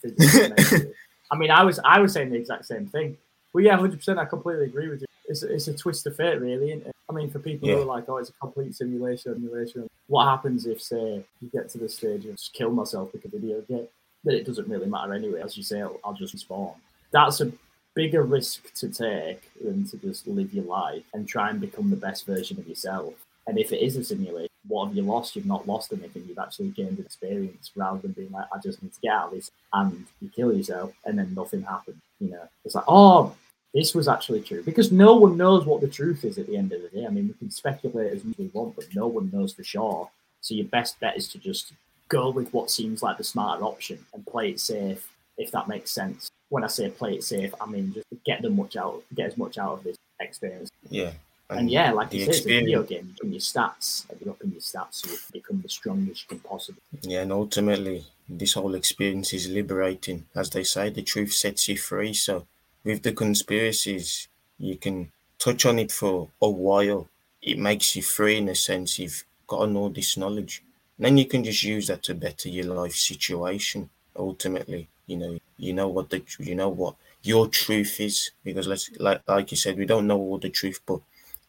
[0.00, 0.94] physically.
[1.30, 3.18] I mean, I was, I was saying the exact same thing.
[3.52, 4.18] Well, yeah, hundred percent.
[4.18, 5.06] I completely agree with you.
[5.26, 6.82] It's a, it's a twist of fate, really.
[7.08, 7.74] I mean, for people yeah.
[7.74, 11.68] who are like, "Oh, it's a complete simulation, simulation." What happens if, say, you get
[11.70, 13.86] to the stage of just kill myself with a video game?
[14.24, 15.42] Then it doesn't really matter anyway.
[15.42, 16.74] As you say, I'll, I'll just respawn.
[17.10, 17.52] That's a
[17.94, 21.96] bigger risk to take than to just live your life and try and become the
[21.96, 23.14] best version of yourself.
[23.50, 25.34] And if it is a simulation, what have you lost?
[25.34, 26.24] You've not lost anything.
[26.28, 29.34] You've actually gained experience rather than being like, I just need to get out of
[29.34, 32.00] this and you kill yourself and then nothing happened.
[32.20, 33.34] You know, it's like, oh,
[33.74, 36.72] this was actually true because no one knows what the truth is at the end
[36.72, 37.04] of the day.
[37.04, 40.08] I mean, we can speculate as we want, but no one knows for sure.
[40.42, 41.72] So your best bet is to just
[42.08, 45.90] go with what seems like the smarter option and play it safe, if that makes
[45.90, 46.30] sense.
[46.50, 49.36] When I say play it safe, I mean just get them much out, get as
[49.36, 50.70] much out of this experience.
[50.88, 51.10] Yeah.
[51.50, 53.14] And, and yeah, like you said, it's a video game.
[53.22, 56.40] In your stats, you're up in your stats, so you become the strongest you can
[56.40, 56.80] possibly.
[57.02, 60.26] Yeah, and ultimately, this whole experience is liberating.
[60.34, 62.14] As they say, the truth sets you free.
[62.14, 62.46] So
[62.84, 67.08] with the conspiracies, you can touch on it for a while.
[67.42, 68.98] It makes you free in a sense.
[68.98, 70.62] You've gotten all this knowledge.
[70.98, 73.90] And then you can just use that to better your life situation.
[74.16, 78.90] Ultimately, you know, you know what the you know what your truth is because let's
[78.98, 81.00] like like you said, we don't know all the truth, but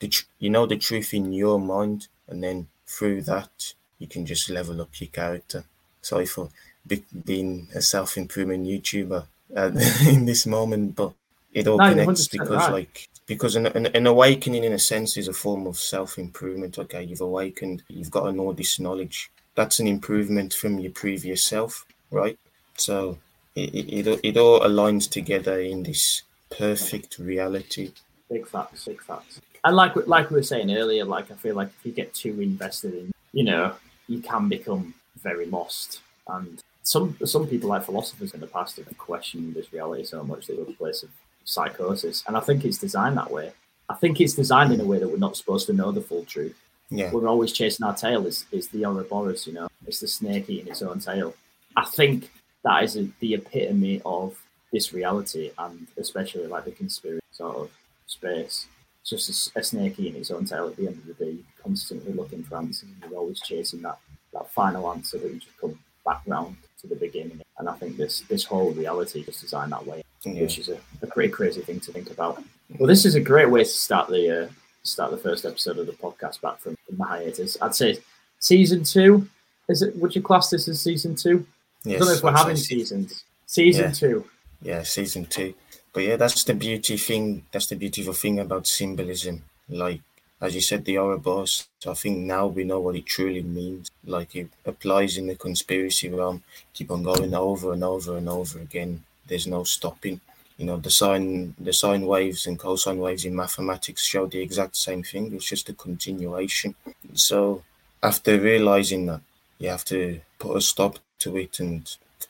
[0.01, 4.25] the tr- you know the truth in your mind, and then through that you can
[4.25, 5.63] just level up your character.
[6.01, 6.49] Sorry for
[6.85, 9.71] be- being a self improvement YouTuber uh,
[10.07, 11.13] in this moment, but
[11.53, 12.71] it all no, connects because right.
[12.71, 16.79] like because an, an, an, awakening in a sense is a form of self-improvement.
[16.79, 19.31] Okay you've awakened you've gotten all this knowledge.
[19.55, 22.39] That's an improvement from your previous self right?
[22.77, 23.19] So
[23.55, 27.91] it, it, it, it all aligns together in this perfect reality.
[28.29, 31.69] Big facts big facts and like like we were saying earlier like i feel like
[31.79, 33.73] if you get too invested in you know
[34.07, 38.97] you can become very lost and some some people like philosophers in the past have
[38.97, 41.09] questioned this reality so much they go to place of
[41.45, 43.51] psychosis, and I think it's designed that way.
[43.89, 46.25] I think it's designed in a way that we're not supposed to know the full
[46.25, 46.57] truth.
[46.89, 47.11] Yeah.
[47.11, 48.25] We're always chasing our tail.
[48.25, 49.67] Is is the Ouroboros, you know?
[49.87, 51.33] It's the snake eating its own tail.
[51.75, 52.29] I think
[52.63, 54.37] that is a, the epitome of
[54.71, 57.71] this reality, and especially like the conspiracy sort of
[58.07, 58.67] space.
[59.05, 61.37] Just a, a snake eating its own tail at the end of the day.
[61.61, 63.97] Constantly looking for answers, and you're always chasing that
[64.33, 67.41] that final answer that you just come back round to the beginning.
[67.57, 70.41] And I think this this whole reality is designed that way yeah.
[70.41, 72.43] which is a, a, pretty crazy thing to think about.
[72.77, 74.49] Well, this is a great way to start the uh,
[74.83, 77.57] start the first episode of the podcast back from, from the hiatus.
[77.61, 77.99] I'd say
[78.39, 79.27] season two.
[79.67, 79.95] Is it?
[79.97, 81.45] Would you class this as season two?
[81.83, 83.23] Yes, I don't know if we're having seasons.
[83.45, 83.91] Season yeah.
[83.91, 84.25] two.
[84.61, 85.53] Yeah, season two.
[85.93, 87.45] But yeah, that's the beauty thing.
[87.51, 89.43] That's the beautiful thing about symbolism.
[89.69, 90.01] Like
[90.41, 91.67] as you said, the Ouroboros.
[91.87, 93.91] I think now we know what it truly means.
[94.05, 96.43] Like it applies in the conspiracy realm.
[96.73, 100.19] Keep on going over and over and over again there's no stopping.
[100.57, 104.75] You know, the sine the sine waves and cosine waves in mathematics show the exact
[104.77, 105.33] same thing.
[105.33, 106.75] It's just a continuation.
[107.13, 107.63] So
[108.03, 109.21] after realizing that,
[109.59, 111.81] you have to put a stop to it and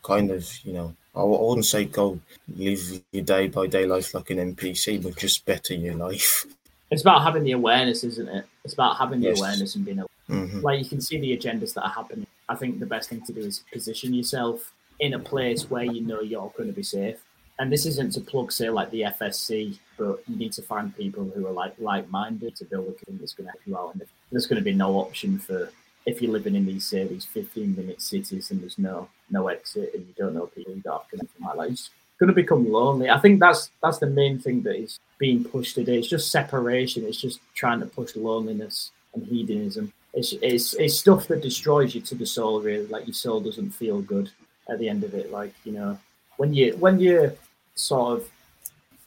[0.04, 2.20] kind of, you know, I wouldn't say go
[2.56, 6.46] live your day by day life like an NPC, but just better your life.
[6.90, 8.46] It's about having the awareness, isn't it?
[8.64, 9.40] It's about having the yes.
[9.40, 10.60] awareness and being able, mm-hmm.
[10.60, 12.28] like you can see the agendas that are happening.
[12.48, 16.02] I think the best thing to do is position yourself in a place where you
[16.02, 17.18] know you're going to be safe.
[17.60, 21.30] And this isn't to plug, say, like the FSC, but you need to find people
[21.36, 23.94] who are like like-minded to build a community that's going to help you out.
[23.94, 25.70] And there's going to be no option for
[26.06, 30.06] if you're living in these say these 15-minute cities and there's no no exit and
[30.08, 31.72] you don't know people, you don't have anything like that.
[31.72, 33.10] It's going to become lonely.
[33.10, 35.98] I think that's that's the main thing that is being pushed today.
[35.98, 37.06] It's just separation.
[37.06, 39.92] It's just trying to push loneliness and hedonism.
[40.14, 42.88] It's, it's, it's stuff that destroys you to the soul, really.
[42.88, 44.30] Like your soul doesn't feel good
[44.70, 45.32] at the end of it.
[45.32, 46.00] Like you know,
[46.38, 47.34] when you when you're
[47.76, 48.30] sort of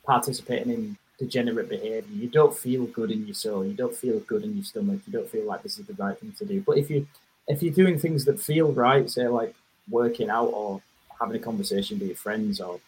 [0.04, 3.64] participating in degenerate behavior, you don't feel good in your soul.
[3.64, 5.00] You don't feel good in your stomach.
[5.06, 6.60] You don't feel like this is the right thing to do.
[6.60, 7.06] But if you
[7.46, 9.54] if you're doing things that feel right, say like
[9.90, 10.80] working out or
[11.20, 12.80] having a conversation with your friends or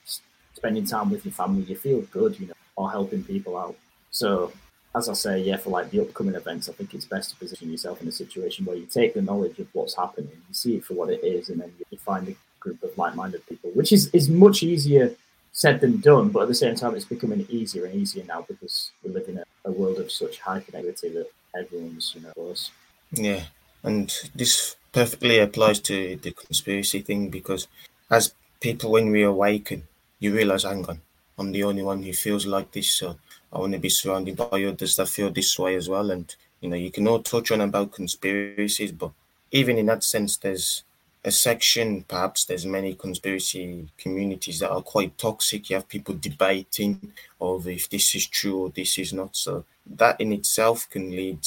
[0.55, 3.77] spending time with your family, you feel good, you know, or helping people out.
[4.11, 4.53] So
[4.95, 7.71] as I say, yeah, for like the upcoming events, I think it's best to position
[7.71, 10.85] yourself in a situation where you take the knowledge of what's happening, you see it
[10.85, 14.09] for what it is, and then you find a group of like-minded people, which is
[14.09, 15.15] is much easier
[15.57, 16.29] said than done.
[16.29, 19.39] But at the same time, it's becoming easier and easier now because we live in
[19.39, 22.71] a, a world of such high connectivity that everyone's you know close.
[23.11, 23.45] Yeah,
[23.83, 27.69] and this perfectly applies to the conspiracy thing because
[28.11, 29.85] as people, when we awaken,
[30.21, 31.01] you realize, hang on,
[31.39, 33.17] I'm the only one who feels like this, so
[33.53, 36.11] I want to be surrounded by others that feel this way as well.
[36.11, 39.13] And you know, you can all touch on about conspiracies, but
[39.53, 40.85] even in that sense, there's
[41.27, 45.69] a section, perhaps there's many conspiracy communities that are quite toxic.
[45.69, 49.35] You have people debating over if this is true or this is not.
[49.35, 51.41] So that in itself can lead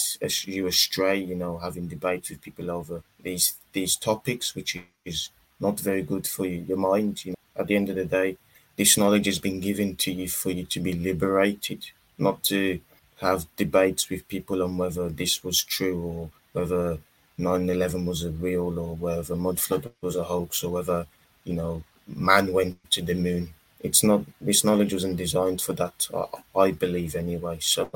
[0.43, 5.29] you astray, you know, having debates with people over these these topics, which is
[5.61, 7.23] not very good for you, your mind.
[7.23, 8.37] You know, at the end of the day,
[8.75, 12.81] this knowledge has been given to you for you to be liberated, not to
[13.21, 16.97] have debates with people on whether this was true or whether
[17.39, 21.07] 9-11 was a real or whether mud flood was a hoax or whether,
[21.43, 23.53] you know, man went to the moon.
[23.81, 27.59] It's not, this knowledge wasn't designed for that, I, I believe anyway.
[27.61, 27.89] So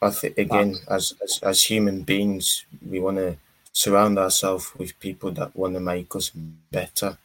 [0.00, 3.36] I think, again, as, as, as human beings, we want to
[3.72, 6.30] surround ourselves with people that want to make us
[6.70, 7.16] better.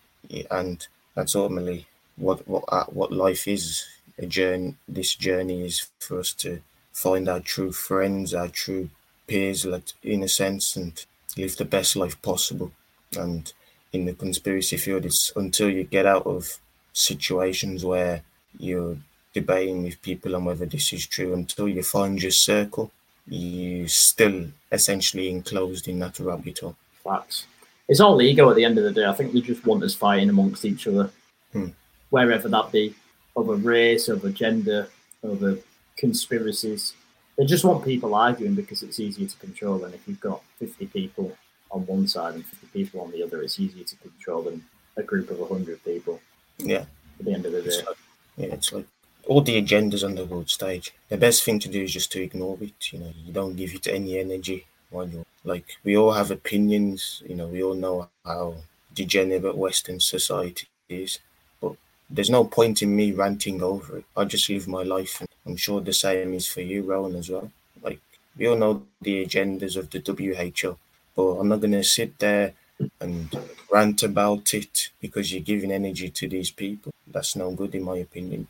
[0.50, 3.86] And that's ultimately what, what, uh, what life is.
[4.20, 6.62] A journey, this journey is for us to
[6.92, 8.90] find our true friends, our true
[9.28, 11.06] peers, like in a sense, and
[11.38, 12.72] live the best life possible.
[13.18, 13.52] And
[13.94, 16.60] in the conspiracy field, it's until you get out of
[16.94, 18.24] situations where
[18.58, 18.98] you're
[19.34, 22.92] debating with people on whether this is true, until you find your circle,
[23.28, 26.76] you're still essentially enclosed in that rabbit hole.
[27.04, 27.46] Facts.
[27.88, 29.06] It's all ego at the end of the day.
[29.06, 31.10] I think we just want us fighting amongst each other,
[31.54, 31.68] hmm.
[32.10, 32.96] wherever that be,
[33.36, 34.90] over race, over gender,
[35.24, 35.58] over
[35.96, 36.94] conspiracies.
[37.38, 40.88] They just want people arguing because it's easier to control than if you've got 50
[40.88, 41.38] people
[41.70, 43.42] on one side and 50 people on the other.
[43.42, 44.66] It's easier to control than
[44.96, 46.20] a group of 100 people.
[46.58, 46.86] Yeah.
[47.20, 47.84] At the end of the day.
[47.86, 47.98] Like,
[48.38, 48.86] yeah, it's like
[49.28, 50.94] all the agendas on the world stage.
[51.10, 52.92] The best thing to do is just to ignore it.
[52.92, 55.66] You know, you don't give it any energy when you're like.
[55.84, 57.22] We all have opinions.
[57.28, 58.56] You know, we all know how
[58.94, 61.20] degenerate Western society is
[61.62, 61.74] But
[62.10, 64.06] there's no point in me ranting over it.
[64.16, 67.30] I just live my life, and I'm sure the same is for you, Rowan, as
[67.30, 67.50] well.
[67.82, 68.00] Like
[68.38, 70.78] we all know the agendas of the WHO,
[71.16, 72.54] but I'm not gonna sit there
[73.00, 73.36] and
[73.72, 76.94] rant about it because you're giving energy to these people.
[77.08, 78.48] That's no good, in my opinion.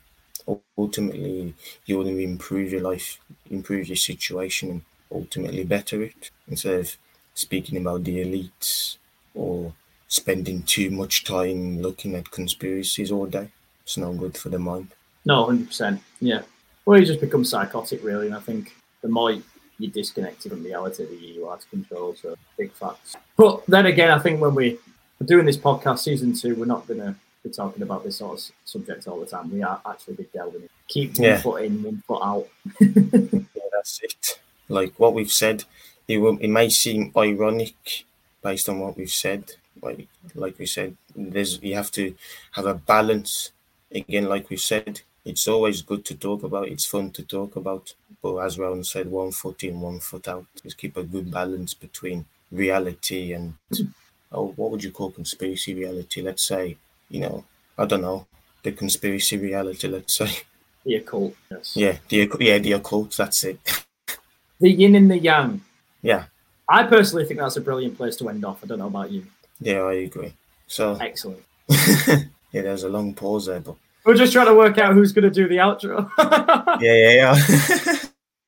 [0.76, 1.54] Ultimately,
[1.86, 3.18] you want to improve your life,
[3.50, 6.96] improve your situation, and ultimately better it instead of
[7.34, 8.96] speaking about the elites
[9.34, 9.72] or
[10.08, 13.48] spending too much time looking at conspiracies all day.
[13.82, 14.88] It's no good for the mind.
[15.24, 16.02] No, hundred percent.
[16.20, 16.42] Yeah.
[16.88, 19.32] Well, you just become psychotic, really, and I think the more
[19.78, 22.14] you're disconnected from reality, the you are to control.
[22.14, 23.14] So big facts.
[23.36, 24.78] But then again, I think when we
[25.20, 27.14] are doing this podcast, season two, we're not going to
[27.44, 29.52] be talking about this sort of subject all the time.
[29.52, 30.68] We are actually be delving in.
[30.88, 31.36] Keep one yeah.
[31.42, 32.48] foot in, one foot out.
[32.80, 34.40] yeah, that's it.
[34.70, 35.64] Like what we've said,
[36.08, 38.06] it, will, it may seem ironic
[38.42, 42.14] based on what we've said, like like we said, there's you have to
[42.52, 43.52] have a balance.
[43.92, 46.68] Again, like we said, it's always good to talk about.
[46.68, 50.46] It's fun to talk about, but as Ron said, one foot in, one foot out.
[50.62, 53.54] Just keep a good balance between reality and
[54.32, 56.22] oh, what would you call conspiracy reality?
[56.22, 56.78] Let's say,
[57.10, 57.44] you know,
[57.76, 58.26] I don't know,
[58.62, 59.86] the conspiracy reality.
[59.86, 60.30] Let's say
[60.84, 61.34] the occult.
[61.50, 61.76] Yes.
[61.76, 63.14] Yeah, the yeah the occult.
[63.14, 63.60] That's it.
[64.60, 65.60] the yin and the yang.
[66.00, 66.24] Yeah.
[66.70, 68.64] I personally think that's a brilliant place to end off.
[68.64, 69.26] I don't know about you.
[69.60, 70.32] Yeah, I agree.
[70.66, 71.44] So excellent.
[71.68, 73.76] yeah, there's a long pause there, but
[74.08, 76.10] we're just trying to work out who's going to do the outro.
[76.80, 77.34] yeah, yeah,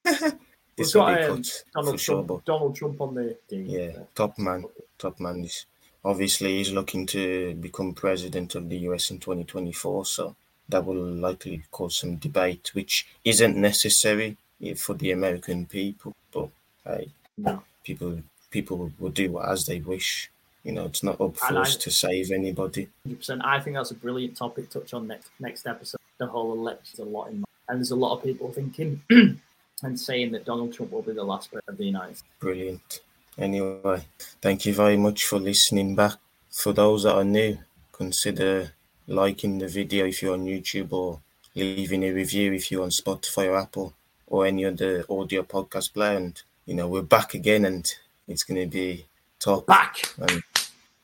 [0.07, 0.31] yeah.
[0.79, 1.43] We've got um,
[1.75, 2.01] Donald Trump.
[2.01, 2.45] Sure, but...
[2.47, 4.65] Donald Trump on the yeah, top man,
[4.99, 5.45] top man.
[5.45, 5.67] Is
[6.03, 10.35] obviously he's looking to become president of the US in 2024, so
[10.71, 14.39] that will likely cause some debate, which isn't necessary
[14.79, 16.17] for the American people.
[16.33, 16.49] But
[16.87, 17.63] hey, no.
[17.85, 20.31] people people will do as they wish.
[20.65, 22.89] You know, it's not up for us to save anybody.
[23.09, 23.41] 100%.
[23.43, 26.01] I think that's a brilliant topic to touch on next next episode.
[26.19, 27.47] The whole election a lot in mind.
[27.69, 29.01] And there's a lot of people thinking
[29.83, 32.33] and saying that Donald Trump will be the last president of the United States.
[32.39, 33.01] Brilliant.
[33.39, 34.03] Anyway,
[34.43, 36.17] thank you very much for listening back.
[36.51, 37.59] For those that are new,
[37.93, 38.73] consider
[39.07, 41.21] liking the video if you're on YouTube or
[41.55, 43.95] leaving a review if you're on Spotify or Apple
[44.27, 46.17] or any other audio podcast player.
[46.17, 47.91] And, you know, we're back again and
[48.29, 49.07] it's going to be
[49.39, 49.67] talk.
[49.67, 50.03] Back.
[50.19, 50.43] And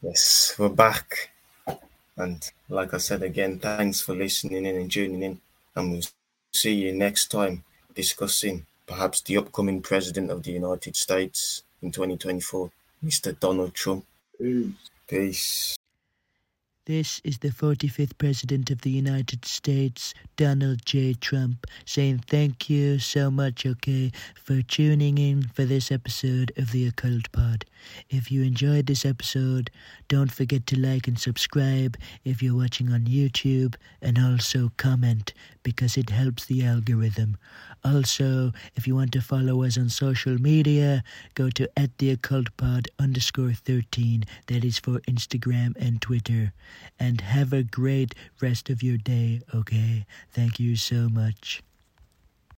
[0.07, 1.31] Yes, we're back.
[2.17, 2.39] And
[2.69, 5.41] like I said again, thanks for listening in and tuning in.
[5.75, 6.03] And we'll
[6.53, 12.71] see you next time discussing perhaps the upcoming president of the United States in 2024,
[13.05, 13.39] Mr.
[13.41, 14.07] Donald Trump.
[14.39, 14.75] Peace.
[15.09, 15.77] Peace.
[16.87, 21.15] This is the 45th President of the United States, Donald J.
[21.15, 26.87] Trump, saying thank you so much, okay, for tuning in for this episode of the
[26.87, 27.65] Occult Pod.
[28.09, 29.69] If you enjoyed this episode,
[30.07, 35.35] don't forget to like and subscribe if you're watching on YouTube, and also comment
[35.65, 37.37] because it helps the algorithm.
[37.85, 41.03] Also, if you want to follow us on social media,
[41.35, 44.23] go to at the occult pod underscore 13.
[44.47, 46.53] That is for Instagram and Twitter
[46.99, 50.07] and have a great rest of your day, okay?
[50.33, 51.63] Thank you so much.